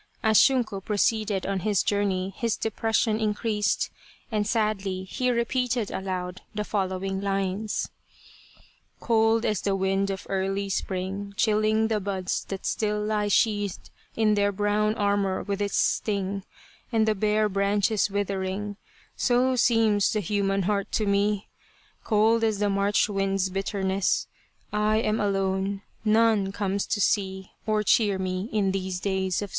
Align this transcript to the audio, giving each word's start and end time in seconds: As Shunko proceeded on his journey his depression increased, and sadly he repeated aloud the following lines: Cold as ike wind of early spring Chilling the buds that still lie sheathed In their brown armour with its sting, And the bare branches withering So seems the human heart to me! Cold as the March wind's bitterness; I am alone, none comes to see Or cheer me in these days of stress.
As 0.23 0.39
Shunko 0.39 0.83
proceeded 0.83 1.45
on 1.45 1.59
his 1.59 1.83
journey 1.83 2.33
his 2.35 2.57
depression 2.57 3.19
increased, 3.19 3.91
and 4.31 4.47
sadly 4.47 5.03
he 5.03 5.29
repeated 5.29 5.91
aloud 5.91 6.41
the 6.55 6.63
following 6.63 7.21
lines: 7.21 7.87
Cold 8.99 9.45
as 9.45 9.61
ike 9.67 9.75
wind 9.75 10.09
of 10.09 10.25
early 10.27 10.69
spring 10.69 11.35
Chilling 11.37 11.87
the 11.87 11.99
buds 11.99 12.45
that 12.45 12.65
still 12.65 12.99
lie 12.99 13.27
sheathed 13.27 13.91
In 14.15 14.33
their 14.33 14.51
brown 14.51 14.95
armour 14.95 15.43
with 15.43 15.61
its 15.61 15.77
sting, 15.77 16.45
And 16.91 17.07
the 17.07 17.13
bare 17.13 17.47
branches 17.47 18.09
withering 18.09 18.77
So 19.15 19.55
seems 19.55 20.11
the 20.13 20.19
human 20.19 20.63
heart 20.63 20.91
to 20.93 21.05
me! 21.05 21.47
Cold 22.03 22.43
as 22.43 22.57
the 22.57 22.71
March 22.71 23.07
wind's 23.07 23.51
bitterness; 23.51 24.25
I 24.73 24.97
am 24.97 25.19
alone, 25.19 25.83
none 26.03 26.51
comes 26.51 26.87
to 26.87 26.99
see 26.99 27.51
Or 27.67 27.83
cheer 27.83 28.17
me 28.17 28.49
in 28.51 28.71
these 28.71 28.99
days 28.99 29.43
of 29.43 29.49
stress. 29.49 29.49